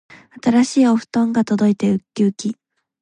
[0.41, 2.57] 新しいお布団が届いてうっきうき